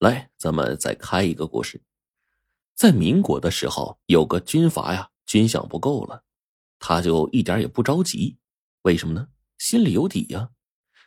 [0.00, 1.82] 来，咱们再开一个故事。
[2.74, 6.24] 在民国的时候，有个军阀呀，军饷不够了，
[6.78, 8.36] 他就一点也不着急。
[8.82, 9.28] 为什么呢？
[9.58, 10.50] 心里有底呀。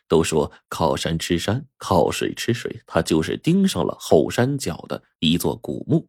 [0.08, 6.08] 都说靠山吃山，靠水吃水，他就是盯上了后山脚的一座古墓。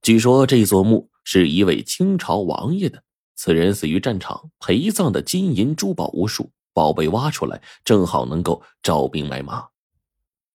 [0.00, 3.04] 据说这座墓是一位清朝王爷的，
[3.34, 9.68] 此人死于战场，陪葬的金银珠宝无数，宝贝挖出来正好能够招兵买马。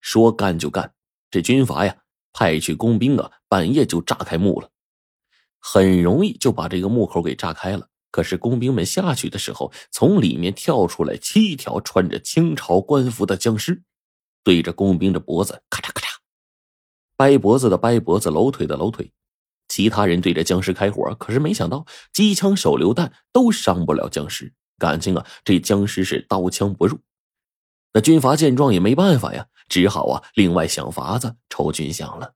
[0.02, 0.96] 说干就干。
[1.30, 1.98] 这军阀呀，
[2.34, 4.70] 派去工兵啊，半夜就炸开墓了，
[5.60, 7.90] 很容易就把这个墓口给炸开了。
[8.10, 13.84] 可是工兵们下去的时候，从里面跳出来七条穿着清朝官服的僵尸，
[14.44, 16.16] 对着工兵的脖子咔嚓咔嚓，
[17.16, 19.12] 掰脖子的掰脖子，搂腿的搂腿。
[19.68, 24.54] 其他人对着僵尸开火，可是没想到机枪手榴弹都伤不了僵尸。
[24.80, 27.00] 感情啊，这僵尸是刀枪不入。
[27.94, 32.34] 那军阀见状也没办法呀，只好啊另外想法子筹军饷了。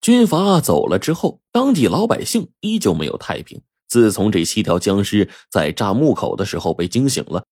[0.00, 3.60] 军阀走了之后，当地老百姓依旧没有太平。
[3.88, 7.44] 自从这七条僵尸在炸墓口的时候被惊醒了，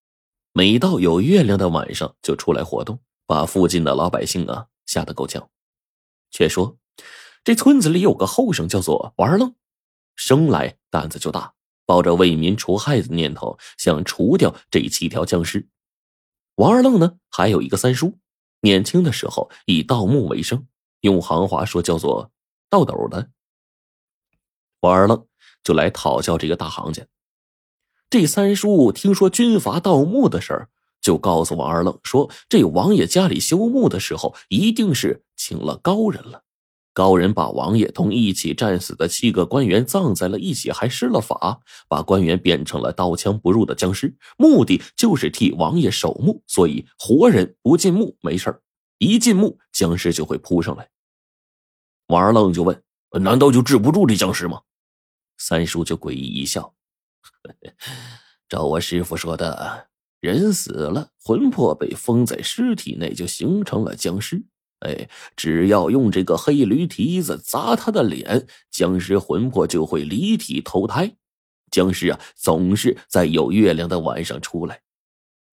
[0.53, 5.49] 每到有月亮的晚上就出来活动，把附近的老百姓啊吓得够呛。
[6.31, 6.77] 却说
[7.43, 9.55] 这村子里有个后生叫做王二愣，
[10.15, 11.53] 生来胆子就大。
[11.85, 15.67] 抱着为民除害的念头，想除掉这七条僵尸。
[16.57, 18.17] 王二愣呢，还有一个三叔，
[18.61, 20.65] 年轻的时候以盗墓为生，
[21.01, 22.31] 用行话说叫做
[22.67, 23.29] 盗斗的。
[24.79, 25.27] 王二愣
[25.63, 27.05] 就来讨教这个大行家。
[28.09, 36.43] 这三叔听说军阀盗墓的事儿，就告诉王二愣说：“这王爷家里修墓的时候，一定是请了高人了。”
[36.97, 46.41] 高人把王爷同一起战死的七个官员葬在了一起，还施了法，把官员变成了刀枪不入的僵尸，目的就是替王爷守墓。
[46.47, 48.63] 所以活人不进墓没事
[48.97, 50.89] 一进墓僵尸就会扑上来。
[52.07, 52.81] 王二愣就问
[53.21, 54.63] ：“难道就治不住这僵尸吗？”
[55.37, 56.73] 三叔就诡异一笑
[58.49, 59.89] ：“照我师傅说的，
[60.19, 64.43] 人死了，魂魄被封在尸体内，就形成了僵尸。”
[64.79, 71.15] 哎，只要用这个黑驴蹄子砸他的脸，僵尸魂魄就会离体投胎。
[71.71, 74.81] 僵尸啊，总是在有月亮的晚上出来。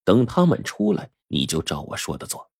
[0.04, 2.50] 等他们出来，你就照我说的做。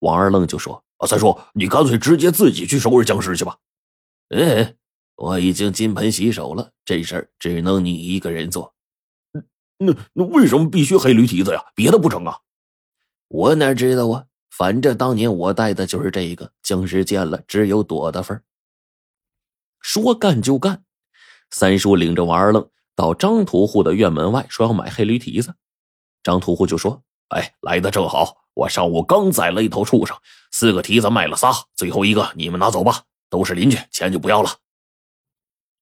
[0.00, 3.58] 王二愣就说：“啊，三叔，你干脆直接自己去收拾僵尸去吧。”
[4.30, 4.74] 哎，
[5.14, 8.74] 我已经金盆洗手了，这事儿只能你一个人做。
[9.78, 11.64] 那那为什么必须黑驴蹄子呀？
[11.74, 12.40] 别的不成啊？
[13.28, 14.26] 我哪知道啊？
[14.56, 18.40] 反正当年我带的就是这个僵尸，见了只有躲的份
[19.80, 20.84] 说干就干，
[21.50, 25.56] 三叔领着王二愣到张屠户的院门外，说要买黑驴蹄子。
[26.22, 27.02] 张屠户就说
[27.34, 30.16] ：“哎，来的正好，我上午刚宰了一头畜生，
[30.52, 34.50] 四个蹄子卖了仨，最后一个你们拿走吧，都是邻居，钱就不要了。”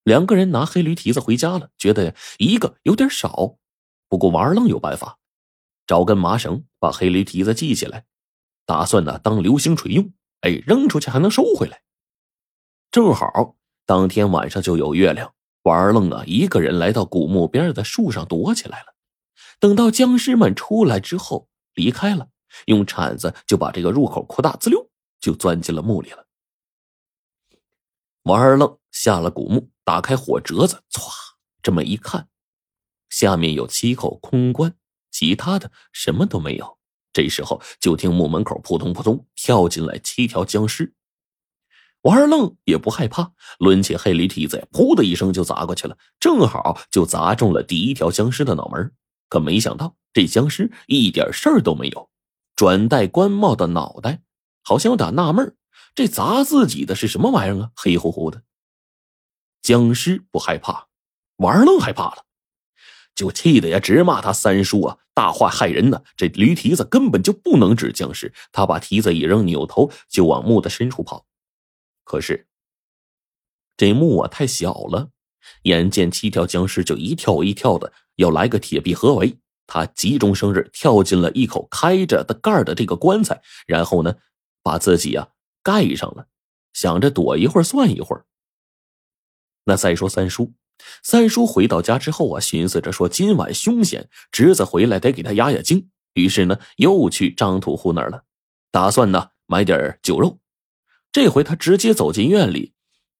[0.03, 3.57] 两个人拿黑驴蹄子回家了，觉得一个有点少，
[4.09, 5.19] 不过王二愣有办法，
[5.85, 8.05] 找根麻绳把黑驴蹄子系起来。
[8.65, 11.81] 打算呢当流星锤用，哎，扔出去还能收回来。
[12.91, 18.95] 正好当天晚上就有月亮，王二愣啊一个人来到古墓边的树上躲起来了。
[19.59, 22.29] 等到僵尸们出来之后离开了，
[22.65, 26.27] 用铲子就把这个入口扩大，滋溜就钻进了墓里了。
[28.23, 31.11] 王二愣下了古墓，打开火折子，歘，
[31.61, 32.29] 这么一看，
[33.09, 34.75] 下面有七口空棺，
[35.11, 36.77] 其他的什么都没有。
[37.13, 40.93] 这时候，就听墓门口扑通扑通跳进来七条僵尸。
[42.01, 48.91] 王二愣也不害怕，抡起黑驴蹄子，噗的一声就砸过去了，正好就砸中了第一条僵尸的脑门。
[49.29, 52.09] 可没想到，这僵尸一点事儿都没有，
[52.55, 54.21] 转戴官帽的脑袋
[54.63, 55.55] 好像有点纳闷
[55.95, 57.71] 这砸自己的是什么玩意儿啊？
[57.75, 58.43] 黑乎乎的。
[59.61, 60.87] 僵尸不害怕，
[61.37, 62.25] 王二愣害怕了。
[63.15, 66.01] 就气得呀，直骂他三叔啊，大话害人呢！
[66.17, 68.33] 这驴蹄子根本就不能指僵尸。
[68.51, 71.25] 他把蹄子一扔，扭头就往墓的深处跑。
[72.03, 72.47] 可是
[73.77, 75.09] 这墓啊太小了，
[75.63, 79.37] 眼见七条僵尸就一跳一跳的要来个铁壁合围，
[79.67, 84.15] 他急中生智，跳进了一口开着的盖的这个棺材，然后呢，
[84.63, 85.29] 把自己啊
[85.61, 86.27] 盖上了，
[86.73, 88.25] 想着躲一会儿算一会儿。
[89.65, 90.51] 那再说三叔。
[91.01, 95.89] 三叔回到家之后啊，寻思着说今晚凶险，侄子回来得给他压压惊。
[96.13, 98.23] 于是呢，又去张屠户那儿了，
[98.71, 100.39] 打算呢买点酒肉。
[101.11, 102.73] 这回他直接走进院里，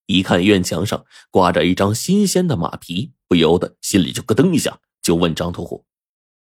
[0.05, 5.85] 一看院墙上挂着一张新鲜的马皮，不由得心里就咯噔一下，就问张屠户：“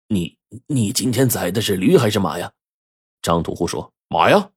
[0.09, 0.39] 你
[0.69, 2.53] 你今天宰的是驴还是马呀？”
[3.23, 4.51] 张屠户说：“马呀。”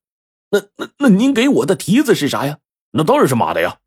[0.51, 2.59] 那那那您给我的蹄子是啥呀？
[2.91, 3.79] 那当然是马的呀。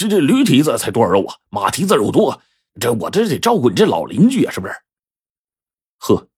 [0.00, 1.36] 这这驴蹄子才多少肉啊？
[1.50, 2.40] 马蹄子肉多。
[2.80, 4.72] 这我这得照顾你这老邻居啊，是不是？
[5.98, 6.28] 呵，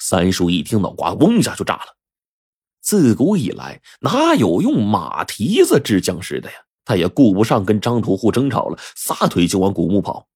[0.00, 1.96] 三叔一听脑瓜嗡一下就炸了。
[2.80, 6.56] 自古以来，哪有用马蹄子治僵尸的呀？
[6.84, 10.26] 他也顾不上跟张屠户争吵了，撒腿就往古墓跑。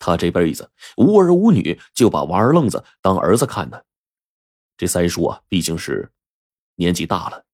[0.00, 3.80] 他这辈子无儿无女，就把王二愣子当儿子看呢。
[4.76, 6.10] 这三叔啊，毕竟是
[6.74, 7.44] 年纪大了，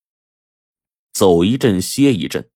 [1.12, 2.48] 走一阵歇一阵。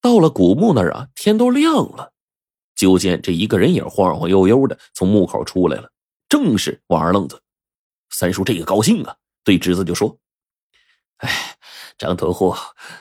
[0.00, 2.12] 到了古墓那儿啊，天都亮了，
[2.74, 5.90] 就见这一个人影晃晃悠悠的从墓口出来了，
[6.28, 7.42] 正是王二愣子。
[8.10, 10.18] 三叔这个高兴啊，对侄子就说。
[11.18, 11.56] 哎，
[11.98, 12.54] 张屠户，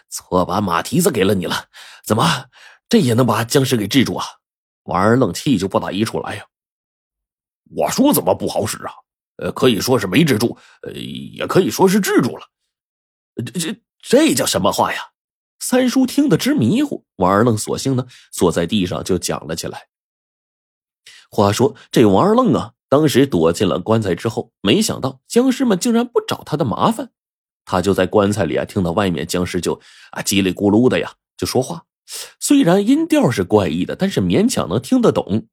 [0.10, 1.68] 错把马蹄子给了你了，
[2.04, 2.26] 怎么
[2.90, 4.26] 这也能把僵尸给治住啊？
[4.84, 6.46] 王二愣气就不打一处来呀。
[7.76, 8.94] 我说怎么不好使啊？
[9.38, 12.48] 呃，可以说是没治住，呃，也可以说是治住了。
[13.36, 15.00] 这这这叫什么话呀？
[15.60, 17.06] 三叔听得直迷糊。
[17.18, 19.88] 王二愣索性呢，坐在地上就讲了起来。
[21.30, 27.12] 话说这王二愣啊，当时躲进了棺材之后，没想到僵尸们竟然不找他的麻烦。
[27.66, 29.74] 他就在棺材里啊，听到外面僵尸就
[30.12, 31.84] 啊叽里咕噜的呀就说话，
[32.40, 35.48] 虽然音调是怪异的，但是勉强能听得懂。